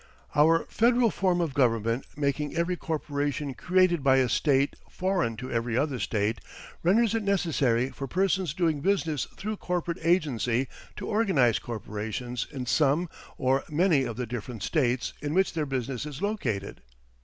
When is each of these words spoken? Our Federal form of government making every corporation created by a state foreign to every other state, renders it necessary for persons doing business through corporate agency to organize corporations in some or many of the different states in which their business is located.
Our 0.33 0.65
Federal 0.65 1.11
form 1.11 1.41
of 1.41 1.53
government 1.53 2.05
making 2.17 2.55
every 2.55 2.75
corporation 2.75 3.53
created 3.53 4.01
by 4.03 4.15
a 4.15 4.29
state 4.29 4.75
foreign 4.89 5.37
to 5.37 5.51
every 5.51 5.77
other 5.77 5.99
state, 5.99 6.41
renders 6.81 7.13
it 7.13 7.21
necessary 7.21 7.91
for 7.91 8.07
persons 8.07 8.55
doing 8.55 8.81
business 8.81 9.25
through 9.37 9.57
corporate 9.57 9.99
agency 10.01 10.67
to 10.95 11.05
organize 11.05 11.59
corporations 11.59 12.47
in 12.49 12.65
some 12.65 13.09
or 13.37 13.63
many 13.69 14.03
of 14.03 14.17
the 14.17 14.25
different 14.25 14.63
states 14.63 15.13
in 15.21 15.35
which 15.35 15.53
their 15.53 15.67
business 15.67 16.07
is 16.07 16.19
located. 16.19 16.81